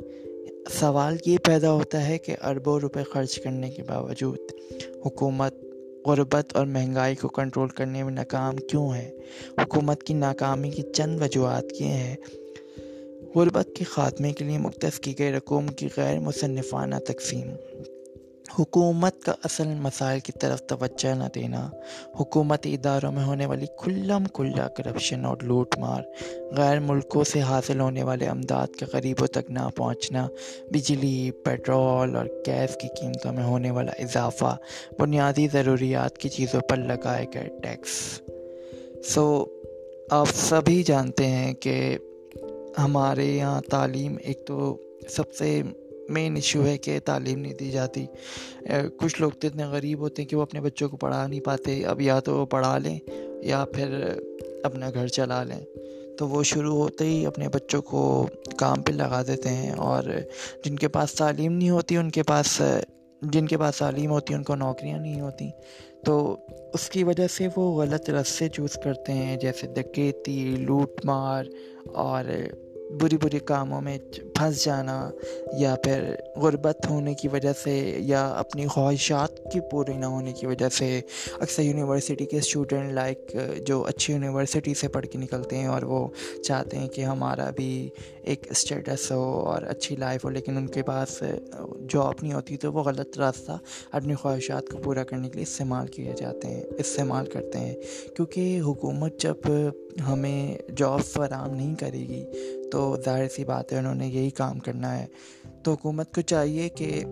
سوال 0.80 1.18
یہ 1.26 1.38
پیدا 1.38 1.72
ہوتا 1.72 2.08
ہے 2.08 2.18
کہ 2.18 2.36
اربوں 2.44 2.80
روپے 2.80 3.04
خرچ 3.04 3.40
کرنے 3.40 3.70
کے 3.70 3.84
باوجود 3.84 4.40
حکومت 5.06 5.54
غربت 6.06 6.56
اور 6.56 6.66
مہنگائی 6.66 7.16
کو 7.16 7.28
کنٹرول 7.28 7.70
کرنے 7.70 8.04
میں 8.04 8.14
ناکام 8.14 8.56
کیوں 8.58 8.94
ہے؟ 8.94 9.12
حکومت 9.58 10.04
کی 10.04 10.14
ناکامی 10.14 10.70
کی 10.70 10.82
چند 10.82 11.22
وجوہات 11.22 11.64
یہ 11.80 11.86
ہیں۔ 11.86 12.16
غربت 13.36 13.70
کے 13.76 13.84
خاتمے 13.84 14.34
کے 14.34 14.46
لیے 14.46 14.58
مختص 14.58 15.00
کی 15.00 15.20
گئی 15.20 15.32
رقوم 15.32 15.68
کی 15.68 15.88
غیر 15.98 16.20
مصنفانہ 16.20 16.96
تقسیم۔ 16.96 17.50
حکومت 18.60 19.22
کا 19.22 19.34
اصل 19.44 19.68
مسائل 19.68 20.20
کی 20.20 20.32
طرف 20.32 20.62
توجہ 20.62 21.16
نہ 21.16 21.24
دینا۔ 21.36 21.70
حکومتی 22.20 22.74
اداروں 22.74 23.12
میں 23.12 23.24
ہونے 23.24 23.46
والی 23.46 23.66
کھلم 23.78 24.24
کھلا 24.34 24.68
کرپشن 24.68 25.26
اور 25.26 25.38
لوٹ 25.42 25.78
مار، 25.78 26.02
غیر 26.58 26.80
ملکوں 26.80 27.24
سے 27.24 27.42
حاصل 27.42 27.80
ہونے 27.80 28.04
والے 28.04 28.28
امداد 28.28 28.68
کے 28.80 28.86
غریبوں 28.94 29.28
تک 29.28 29.52
نہ 29.52 29.70
پہنچنا، 29.76 30.28
بجلی، 30.72 31.32
پیٹرول 31.32 32.16
اور 32.16 32.26
گیس 32.26 32.78
کی 32.82 32.88
قیمتوں 32.88 33.34
میں 33.34 33.44
ہونے 33.44 33.72
والا 33.72 33.92
اضافہ، 33.92 34.58
بنیادی 35.00 35.48
ضروریات 35.54 36.18
کی 36.18 36.30
چیزوں 36.30 36.62
پر 36.62 36.78
لگائے 36.78 37.26
گئے 37.34 37.50
ٹیکس۔ 37.64 38.22
سو 39.14 39.46
آپ 40.10 40.28
سبھی 40.36 40.84
جانتے 40.84 41.28
ہیں 41.28 41.54
کہ 41.54 41.98
ہمارے 42.78 43.26
یہاں 43.26 43.62
تعلیم 43.62 44.16
ایک 44.24 44.46
تو 44.48 44.78
سب 45.10 45.34
سے 45.34 45.62
مین 46.10 46.36
ایشو 46.36 46.66
ہے 46.66 46.78
کہ 46.78 47.00
تعلیم 47.06 47.40
نہیں 47.40 47.54
دی 47.54 47.72
جاتی۔ 47.72 48.06
کچھ 48.98 49.22
لوگ 49.22 49.32
تو 49.32 49.48
اتنے 49.48 49.64
غریب 49.66 50.00
ہوتے 50.00 50.22
ہیں 50.22 50.30
کہ 50.30 50.36
وہ 50.36 50.42
اپنے 50.42 50.62
بچوں 50.62 50.90
کو 50.90 50.98
پڑھا 50.98 51.28
نہیں 51.28 51.40
پاتے۔ 51.40 51.86
اب 51.86 52.02
یا 52.02 52.20
تو 52.20 52.38
وہ 52.38 52.46
پڑھا 52.46 52.78
لیں 52.78 53.00
یا 53.42 53.66
پھر 53.66 54.10
اپنا 54.64 54.90
گھر 54.94 55.08
چلا 55.08 55.44
لیں۔ 55.44 55.66
تو 56.18 56.28
وہ 56.28 56.44
شروع 56.44 56.76
ہوتے 56.76 57.06
ہی 57.06 57.26
اپنے 57.26 57.50
بچوں 57.50 57.82
کو 57.82 58.28
کام 58.58 58.82
پہ 58.82 58.92
لگا 58.92 59.24
دیتے 59.28 59.50
ہیں 59.50 59.72
اور 59.72 60.04
جن 60.66 60.76
کے 60.76 60.88
پاس 60.88 61.14
تعلیم 61.14 61.54
نہیں 61.54 61.70
ہوتی، 61.70 61.98
ان 61.98 62.10
کے 62.10 62.24
پاس 62.24 62.62
جن 63.24 63.46
کے 63.46 63.58
پاس 63.58 63.78
تعلیم 63.78 64.12
ہوتی 64.12 64.34
ان 64.34 64.44
کو 64.44 64.56
نوکریاں 64.56 65.00
نہیں 65.00 65.22
ہوتیں 65.22 65.50
تو 66.06 66.38
اس 66.74 66.90
کی 66.90 67.04
وجہ 67.04 67.28
سے 67.28 67.48
وہ 67.56 67.82
غلط 67.82 68.10
رستے 68.10 68.50
چوز 68.50 68.74
کرتے 68.84 69.14
ہیں، 69.14 69.38
جیسے 69.38 69.68
ڈکیتی 69.68 70.56
لوٹ 70.56 71.06
مار 71.06 71.44
اور 71.94 72.24
بری 73.02 73.18
بری 73.18 73.40
کاموں 73.40 73.82
میں 73.82 73.98
پھنس 74.44 74.64
جانا 74.64 75.10
یا 75.58 75.76
پھر 75.84 76.16
غربت 76.36 76.88
ہونے 76.90 77.14
کی 77.14 77.28
وجہ 77.28 77.52
سے 77.64 77.74
یا 78.00 78.28
اپنی 78.30 78.68
خواہشات 78.68 79.38
کی 79.54 79.60
پوری 79.72 79.94
نہ 79.94 80.06
ہونے 80.06 80.34
کی 80.34 80.46
وجہ 80.48 80.70
سے 80.70 81.02
اکثر 81.40 81.64
یونیورسٹی 81.64 82.26
کے 82.26 82.38
اسٹوڈنٹ 82.38 82.92
لائک 82.94 83.36
جو 83.68 83.82
اچھی 83.82 84.14
یونیورسٹی 84.14 84.74
سے 84.74 84.88
پڑھ 84.88 85.06
کے 85.06 85.18
نکلتے 85.18 85.58
ہیں 85.58 85.68
اور 85.68 85.82
وہ 85.82 86.08
چاہتے 86.44 86.78
ہیں 86.78 86.88
کہ 86.88 87.02
ہمارا 87.02 87.50
بھی 87.50 87.90
ایک 88.24 88.48
اسٹیٹس 88.52 89.12
ہو 89.12 89.24
اور 89.40 89.62
اچھی 89.62 89.96
لائف 89.96 90.26
ہو، 90.26 90.30
لیکن 90.30 90.58
ان 90.58 90.68
کے 90.68 90.84
پاس 90.84 91.24
جاب 91.90 92.14
نہیں 92.22 92.34
ہوتی 92.34 92.58
تو 92.58 92.74
وہ 92.74 92.84
غلط 92.84 93.18
راستہ 93.20 93.58
اپنی 93.92 94.16
خواہشات 94.16 94.70
کو 94.70 94.78
پورا 94.78 95.04
کرنے 95.04 95.30
کے 95.30 95.36
لیے 95.36 95.44
استعمال 95.44 95.88
کیے 95.88 96.14
جاتے 96.18 96.48
ہیں، 96.48 96.64
استعمال 96.78 97.26
کرتے 97.26 97.60
ہیں۔ 97.60 97.76
کیونکہ 98.16 98.60
حکومت 98.66 99.20
جب 99.20 99.50
ہمیں 100.08 100.72
جاب 100.78 101.02
فراہم 101.04 101.56
نہیں 101.56 101.76
کرے 101.76 102.00
گی 102.00 102.26
تو 102.72 102.96
ظاہر 103.06 103.28
سی 103.28 103.46
بات 103.46 103.74
ہے 103.74 103.78
انہوں 103.78 103.96
نے 103.96 104.08
یہی 104.08 104.30
کام 104.38 104.60
کرنا 104.60 105.00
ہے۔ 105.00 105.06
تو 105.64 105.72
حکومت 105.72 106.16
کو 106.16 106.22
چاہیے 106.22 106.70
کہ 106.70 107.04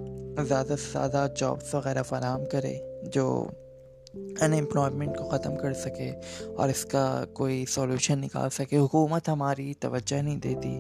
زیادہ 0.48 0.68
سے 0.68 0.92
زیادہ 0.92 1.28
جابس 1.38 1.76
وغیرہ 1.76 2.04
فراہم 2.04 2.42
کرے 2.52 2.78
جو 3.14 3.48
ان 4.14 4.54
امپلائمنٹ 4.54 5.18
کو 5.18 5.30
ختم 5.30 5.56
کر 5.56 5.74
سکے 5.74 6.12
اور 6.56 6.70
اس 6.70 6.86
کا 6.86 7.26
کوئی 7.34 7.66
سولوشن 7.66 8.20
نکال 8.20 8.50
سکے۔ 8.50 8.78
حکومت 8.78 9.30
ہماری 9.30 9.74
توجہ 9.74 10.22
نہیں 10.22 10.38
دیتی 10.38 10.80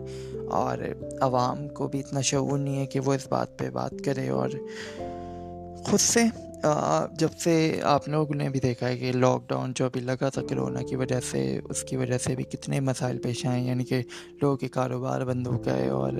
اور 0.51 0.77
عوام 1.21 1.67
کو 1.67 1.88
بھی 1.88 2.00
اتنا 2.00 2.21
شعور 2.21 2.57
نہیں 2.57 2.79
ہے 2.79 2.86
کہ 2.86 3.00
وہ 3.00 3.13
اس 3.13 3.27
بات 3.27 3.60
پہ 3.60 3.69
بات 3.69 3.93
کرے 4.05 4.29
اور 4.29 4.50
خود 5.83 6.00
سے 6.00 6.24
جب 7.20 7.30
سے 7.39 7.53
آپ 7.84 8.08
لوگوں 8.10 8.36
نے 8.36 8.50
بھی 8.50 8.60
دیکھا 8.60 8.88
ہے 8.88 8.98
کہ 8.98 9.12
لاک 9.12 9.48
ڈاؤن 9.50 9.72
جو 9.75 9.86
ابھی 9.86 10.01
لگا 10.01 10.30
تھا 10.30 10.41
کرونا 10.50 10.82
کی 10.82 10.96
وجہ 10.96 11.20
سے، 11.32 11.60
اس 11.70 11.84
کی 11.84 11.96
وجہ 11.98 12.18
سے 12.18 12.36
بھی 12.36 12.44
کتنے 12.44 12.80
مسائل 12.80 13.18
پیش 13.18 13.46
آئے 13.46 13.62
یعنی 13.62 13.84
کہ 13.84 14.01
لوگوں 14.41 14.58
کے 14.58 14.68
کاروبار 14.68 15.25
بند 15.25 15.48
ہو 15.48 15.58
گئے 15.65 15.88
اور 15.89 16.12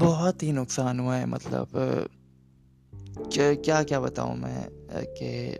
بہت 0.00 0.42
ہی 0.42 0.50
نقصان 0.52 1.00
ہوا 1.00 1.18
ہے۔ 1.18 1.26
مطلب 1.26 1.78
کیا 3.32 3.82
کیا 3.82 4.00
بتاؤں 4.00 4.36
میں 4.36 4.62
کہ 5.18 5.58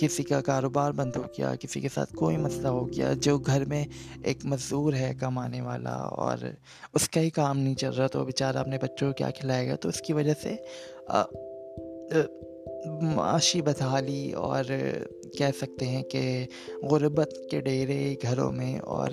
کسی 0.00 0.22
کا 0.22 0.40
کاروبار 0.40 0.92
بند 0.92 1.16
ہو 1.16 1.22
گیا، 1.38 1.54
کسی 1.54 1.80
کے 1.80 1.88
ساتھ 1.94 2.14
کوئی 2.14 2.36
مسئلہ 2.36 2.68
ہو 2.68 2.86
گیا، 2.88 3.12
جو 3.22 3.38
گھر 3.38 3.64
میں 3.64 3.84
ایک 4.22 4.44
مزدور 4.44 4.92
ہے 4.92 5.12
کمانے 5.20 5.60
والا 5.60 5.94
اور 6.16 6.38
اس 6.94 7.08
کا 7.08 7.20
ہی 7.20 7.30
کام 7.30 7.58
نہیں 7.58 7.74
چل 7.74 7.92
رہا، 7.92 8.06
تو 8.06 8.24
بیچارہ 8.24 8.56
اپنے 8.56 8.78
بچوں 8.82 9.08
کو 9.08 9.12
کیا 9.18 9.30
کھلائے 9.30 9.68
گا؟ 9.68 9.76
تو 9.76 9.88
اس 9.88 10.00
کی 10.00 10.12
وجہ 10.12 10.34
سے 10.42 10.54
معاشی 13.02 13.62
بدحالی 13.62 14.32
اور 14.32 14.64
کہہ 15.38 15.50
سکتے 15.60 15.86
ہیں 15.86 16.02
کہ 16.02 16.46
غربت 16.82 17.38
کے 17.50 17.60
ڈیرے 17.60 18.14
گھروں 18.22 18.52
میں 18.52 18.78
اور 18.78 19.08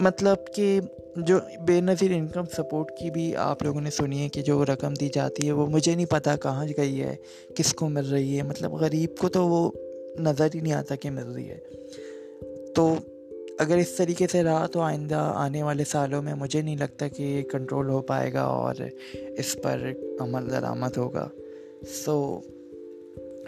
مطلب 0.00 0.36
کہ 0.54 0.80
جو 1.16 1.38
بے 1.60 1.80
نظیر 1.80 2.10
انکم 2.10 2.44
سپورٹ 2.44 2.90
کی 2.98 3.10
بھی 3.10 3.36
آپ 3.36 3.62
لوگوں 3.62 3.80
نے 3.80 3.90
سنی 3.90 4.22
ہے 4.22 4.28
کہ 4.28 4.42
جو 4.42 4.64
رقم 4.64 4.94
دی 4.94 5.08
جاتی 5.08 5.46
ہے 5.46 5.52
وہ 5.52 5.66
مجھے 5.66 5.94
نہیں 5.94 6.06
پتہ 6.06 6.30
کہاں 6.42 6.64
گئی 6.76 7.02
ہے، 7.02 7.16
کس 7.54 7.74
کو 7.74 7.88
مل 7.88 8.06
رہی 8.06 8.36
ہے 8.36 8.42
مطلب 8.42 8.72
غریب 8.72 9.16
کو 9.18 9.28
تو 9.28 9.48
وہ 9.48 9.70
نظر 10.20 10.46
ہی 10.54 10.60
نہیں 10.60 10.72
آتا 10.72 10.94
کہ 10.94 11.10
مل 11.10 11.26
رہی 11.26 11.50
ہے۔ 11.50 11.58
تو 12.74 12.94
اگر 13.58 13.76
اس 13.76 13.90
طریقے 13.90 14.26
سے 14.26 14.42
رہا 14.42 14.66
تو 14.66 14.80
آئندہ 14.80 15.32
آنے 15.34 15.62
والے 15.62 15.84
سالوں 15.84 16.22
میں 16.22 16.34
مجھے 16.34 16.62
نہیں 16.62 16.76
لگتا 16.76 17.08
کہ 17.08 17.22
یہ 17.22 17.42
کنٹرول 17.42 17.88
ہو 17.88 18.02
پائے 18.02 18.32
گا 18.32 18.42
اور 18.42 18.74
اس 19.12 19.56
پر 19.62 19.92
عمل 20.20 20.50
درآمد 20.50 20.96
ہوگا۔ 20.96 21.28
سو 22.04 22.40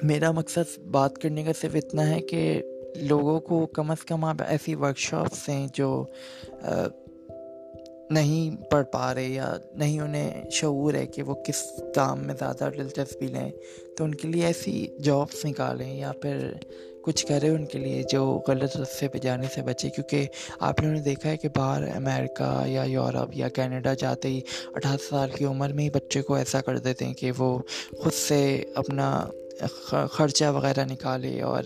میرا 0.02 0.30
مقصد 0.30 0.78
بات 0.78 1.18
کرنے 1.18 1.44
کا 1.44 1.52
صرف 1.60 1.74
اتنا 1.74 2.14
ہے 2.14 2.20
کہ 2.20 2.62
لوگوں 2.96 3.40
کو 3.40 3.66
کم 3.66 3.90
از 3.90 4.04
کم 4.04 4.24
آپ 4.24 4.36
ایسی 4.48 4.74
ورکشاپس 4.74 5.48
ہیں 5.48 5.68
جو 5.74 6.04
نہیں 8.10 8.70
پڑھ 8.70 8.86
پا 8.92 9.14
رہے 9.14 9.24
یا 9.24 9.56
نہیں 9.74 10.00
انہیں 10.00 10.50
شعور 10.50 10.94
ہے 10.94 11.06
کہ 11.06 11.22
وہ 11.22 11.34
کس 11.34 11.82
کام 11.94 12.26
میں 12.26 12.34
زیادہ 12.38 12.68
دلچسپی 12.76 13.26
لیں۔ 13.26 13.50
تو 13.96 14.04
ان 14.04 14.14
کے 14.14 14.28
لیے 14.28 14.46
ایسی 14.46 14.86
جابس 15.02 15.44
نکالیں 15.44 15.94
یا 15.94 16.12
پھر 16.22 16.52
کچھ 17.06 17.26
کرے 17.26 17.48
ان 17.48 17.66
کے 17.66 17.78
لیے 17.78 18.02
جو 18.10 18.42
غلط 18.48 18.76
رستے 18.76 19.08
پہ 19.08 19.18
جانے 19.18 19.46
سے 19.54 19.62
بچے؟ 19.62 19.90
کیونکہ 19.90 20.26
آپ 20.60 20.80
لوگوں 20.80 20.94
نے 20.94 21.02
دیکھا 21.02 21.30
ہے 21.30 21.36
کہ 21.36 21.48
باہر 21.56 21.82
امریکہ 21.96 22.62
یا 22.66 22.82
یورپ 22.82 23.30
یا 23.34 23.48
کینیڈا 23.48 23.94
جاتے 23.94 24.28
ہی 24.28 24.40
اٹھارہ 24.74 24.96
سال 25.08 25.30
کی 25.30 25.44
عمر 25.44 25.72
میں 25.72 25.84
ہی 25.84 25.90
بچے 25.90 26.22
کو 26.22 26.34
ایسا 26.34 26.60
کر 26.60 26.78
دیتے 26.78 27.04
ہیں 27.04 27.14
کہ 27.14 27.32
وہ 27.38 27.58
خود 27.98 28.12
سے 28.12 28.64
اپنا 28.74 29.26
خرچہ 30.12 30.44
وغیرہ 30.44 30.84
نکالے 30.84 31.42
اور 31.42 31.64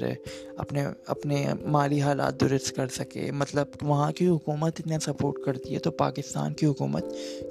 اپنے 0.56 0.84
اپنے 1.06 1.46
مالی 1.62 2.00
حالات 2.00 2.40
درست 2.40 2.76
کر 2.76 2.86
سکے۔ 2.86 3.30
مطلب 3.32 3.66
وہاں 3.82 4.12
کی 4.12 4.26
حکومت 4.26 4.72
اتنا 4.78 4.98
سپورٹ 4.98 5.36
کرتی 5.44 5.74
ہے 5.74 5.78
تو 5.78 5.90
پاکستان 5.90 6.54
کی 6.54 6.66
حکومت 6.66 7.04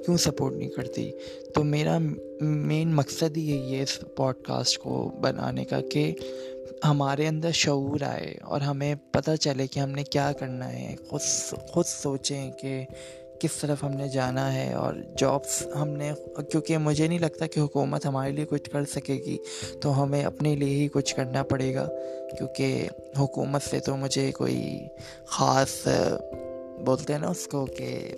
کیوں 0.04 0.16
سپورٹ 0.16 0.54
نہیں 0.54 0.68
کرتی؟ 0.68 1.10
تو 1.54 1.64
میرا 1.64 1.98
مین 2.40 2.94
مقصد 2.94 3.36
ہی 3.36 3.50
یہی 3.50 3.76
ہے 3.76 3.82
اس 3.82 3.98
پوڈ 4.16 4.34
کاسٹ 4.42 4.78
کو 4.78 5.12
بنانے 5.20 5.64
کا 5.64 5.80
کہ 5.92 6.12
ہمارے 6.84 7.26
اندر 7.26 7.50
شعور 7.50 8.02
آئے 8.02 8.34
اور 8.42 8.60
ہمیں 8.60 8.94
پتہ 9.10 9.36
چلے 9.36 9.66
کہ 9.66 9.80
ہم 9.80 9.90
نے 9.90 10.04
کیا 10.04 10.32
کرنا 10.32 10.72
ہے۔ 10.72 10.94
خود 11.08 11.20
خود 11.68 11.86
سوچیں 11.86 12.52
کہ 12.52 12.84
کس 13.40 13.50
طرف 13.60 13.84
ہم 13.84 13.92
نے 13.92 14.08
جانا 14.08 14.54
ہے 14.54 14.72
اور 14.74 14.94
جابس 15.18 15.62
ہم 15.76 15.88
نے، 15.88 16.12
کیونکہ 16.50 16.78
مجھے 16.78 17.08
نہیں 17.08 17.18
لگتا 17.18 17.46
کہ 17.46 17.60
حکومت 17.60 18.06
ہمارے 18.06 18.32
لیے 18.32 18.44
کچھ 18.44 18.70
کر 18.70 18.84
سکے 18.84 19.14
گی، 19.14 19.38
تو 19.80 20.02
ہمیں 20.02 20.24
اپنے 20.24 20.56
لیے 20.56 20.74
ہی 20.74 20.88
کچھ 20.88 21.14
کرنا 21.16 21.42
پڑے 21.42 21.74
گا۔ 21.74 21.88
کیونکہ 22.38 22.88
حکومت 23.18 23.62
سے 23.62 23.80
تو 23.80 23.96
مجھے 23.96 24.32
کوئی 24.32 24.78
خاص، 25.26 25.88
بولتے 26.86 27.12
ہیں 27.12 27.20
نا 27.20 27.28
اس 27.28 27.46
کو 27.46 27.66
کہ 27.66 28.14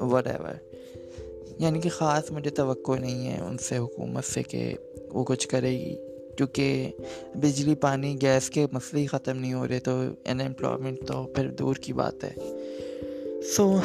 وٹ 0.00 0.26
ایور 0.26 0.54
یعنی 1.58 1.80
کہ 1.80 1.88
خاص 1.88 2.30
مجھے 2.30 2.50
توقع 2.50 2.92
نہیں 2.92 3.32
ہے 3.32 3.40
ان 3.40 3.58
سے 3.58 3.76
حکومت 3.76 4.24
سے 4.24 4.42
کہ 4.42 4.74
وہ 5.12 5.24
کچھ 5.24 5.48
کرے 5.48 5.70
گی۔ 5.70 5.96
کیونکہ 6.40 6.90
بجلی، 7.34 7.74
پانی، 7.74 8.16
گیس 8.22 8.50
کے 8.50 8.66
مسئلے 8.72 9.02
ہی 9.02 9.06
ختم 9.06 9.38
نہیں 9.38 9.54
ہو 9.54 9.68
رہے 9.68 9.80
تو 9.80 10.02
ان 10.24 10.40
امپلائمنٹ 10.40 10.98
تو 11.06 11.26
پھر 11.34 11.50
دور 11.50 11.76
کی 11.76 11.92
بات 11.92 12.24
ہے۔ 12.24 12.34
سو 13.56 13.76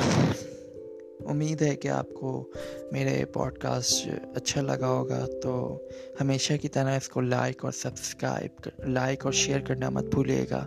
امید 1.27 1.61
ہے 1.61 1.75
کہ 1.75 1.87
آپ 1.87 2.09
کو 2.09 2.51
میرے 2.91 3.25
پوڈ 3.25 3.57
کاسٹ 3.57 4.07
اچھا 4.35 4.61
لگا 4.61 4.87
ہوگا، 4.87 5.25
تو 5.43 5.81
ہمیشہ 6.21 6.53
کی 6.61 6.67
طرح 6.67 6.97
اس 6.97 7.09
کو 7.09 7.21
لائک 7.21 7.65
اور 7.65 7.71
سبسکرائب 7.71 8.67
لائک 8.87 9.25
اور 9.25 9.33
شیئر 9.33 9.59
کرنا 9.59 9.89
مت 9.89 10.05
بھولیے 10.05 10.45
گا۔ 10.49 10.65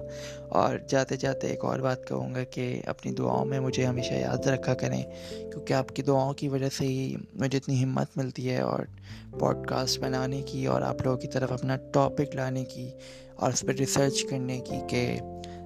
اور 0.49 0.79
جاتے 0.88 1.17
جاتے 1.17 1.47
ایک 1.47 1.65
اور 1.65 1.79
بات 1.79 2.09
کہوں 2.09 2.35
گا 2.35 2.45
کہ 2.45 2.81
اپنی 2.87 3.12
دعاؤں 3.12 3.45
میں 3.45 3.61
مجھے 3.61 3.85
ہمیشہ 3.85 4.12
یاد 4.12 4.47
رکھا 4.47 4.75
کریں، 4.75 5.03
کیونکہ 5.31 5.73
آپ 5.73 5.88
کی 5.88 6.03
دعاؤں 6.03 6.33
کی 6.33 6.49
وجہ 6.49 6.69
سے 6.79 6.87
ہی 6.87 7.17
مجھے 7.35 7.59
اتنی 7.59 7.85
ہمت 7.85 8.17
ملتی 8.17 8.50
ہے 8.50 8.61
اور 8.61 8.79
پوڈ 9.38 9.67
کاسٹ 9.67 10.00
بنانے 10.00 10.43
کی 10.43 10.67
اور 10.67 10.83
آپ 10.83 11.03
لوگوں 11.03 11.19
کی 11.19 11.29
طرف 11.29 11.53
اپنا 11.53 11.77
ٹاپک 11.77 12.35
لانے 12.35 12.65
کی 12.65 12.91
اور 13.35 13.53
اس 13.53 13.62
پہ 13.62 13.73
ریسرچ 13.73 14.25
کرنے 14.31 14.61
کی 14.61 14.77
کہ 14.88 15.21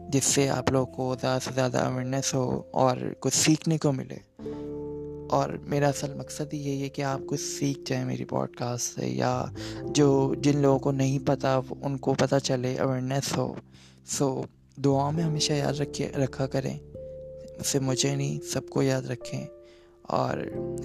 جس 0.09 0.25
سے 0.25 0.49
آپ 0.49 0.73
لوگ 0.73 0.87
کو 0.87 1.15
زیادہ 1.21 1.39
سے 1.43 1.51
زیادہ 1.55 1.79
اویئرنیس 1.79 2.35
ہو 2.35 2.63
اور 2.71 2.97
کچھ 3.21 3.35
سیکھنے 3.35 3.79
کو 3.79 3.93
ملے۔ 3.93 4.17
اور 5.33 5.49
میرا 5.49 5.89
اصل 5.89 6.15
مقصد 6.15 6.53
ہی 6.53 6.59
یہی 6.59 6.83
ہے 6.83 6.89
کہ 6.89 7.03
آپ 7.03 7.21
کچھ 7.27 7.41
سیکھ 7.41 7.81
جائیں 7.87 8.05
میری 8.05 8.25
پوڈ 8.25 8.57
کاسٹ 8.57 8.95
سے، 8.95 9.07
یا 9.07 9.45
جو 9.83 10.35
جن 10.35 10.59
لوگوں 10.59 10.79
کو 10.79 10.93
نہیں 10.93 11.19
پتہ 11.27 11.61
ان 11.83 11.99
کو 11.99 12.15
پتہ 12.15 12.35
چلے 12.43 12.77
اویئرنیس 12.79 13.37
ہو۔ 13.37 13.55
سو 14.07 14.43
دعاؤں 14.85 15.13
میں 15.13 15.25
ہمیشہ 15.25 15.53
یاد 15.53 15.73
رکھے 15.73 16.09
رکھا 16.09 16.47
کریں۔ 16.47 16.79
اسے 17.61 17.79
مجھے 17.79 18.17
نہیں، 18.17 18.45
سب 18.45 18.69
کو 18.69 18.83
یاد 18.83 19.03
رکھیں۔ 19.03 19.47
اور 20.03 20.39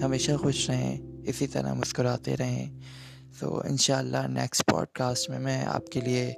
ہمیشہ 0.03 0.31
خوش 0.31 0.69
رہیں، 0.69 0.97
اسی 1.25 1.47
طرح 1.47 1.73
مسکراتے 1.73 2.37
رہیں۔ 2.37 2.79
سو 3.39 3.61
ان 3.69 3.77
شاء 3.77 3.99
اللہ 3.99 4.27
نیکسٹ 4.27 4.65
پوڈ 4.65 4.87
کاسٹ 4.93 5.29
میں 5.29 5.39
میں 5.39 5.65
آپ 5.65 5.87
کے 5.87 6.01
لیے 6.01 6.33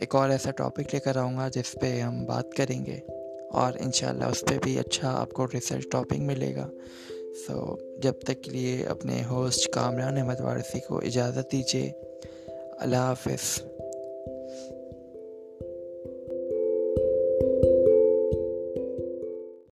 ایک 0.00 0.14
اور 0.14 0.30
ایسا 0.30 0.50
ٹاپک 0.50 0.94
لے 0.94 1.00
کر 1.00 1.16
آؤں 1.16 1.36
گا، 1.36 1.48
جس 1.48 1.76
پہ 1.80 2.00
ہم 2.00 2.24
بات 2.24 2.46
کریں 2.56 2.86
گے۔ 2.86 3.00
اور 3.52 3.72
ان 3.80 3.92
شاء 3.92 4.08
اللہ 4.08 4.24
اس 4.24 4.44
پہ 4.48 4.58
بھی 4.62 4.78
اچھا 4.78 5.10
آپ 5.10 5.30
کو 5.30 5.46
ریسرچ 5.46 5.84
ٹاپک 5.92 6.18
ملے 6.18 6.56
گا۔ 6.56 6.70
سو 7.46 7.76
جب 7.98 8.12
تک 8.24 8.42
کے 8.42 8.50
لیے 8.50 8.86
اپنے 8.86 9.22
ہوسٹ 9.30 9.68
کامران 9.72 10.16
احمد 10.16 10.40
وارثی 10.40 10.80
کو 10.80 10.98
اجازت 10.98 11.52
دیجیے 11.52 11.92
اللہ 12.80 12.96
حافظ۔ 12.96 13.62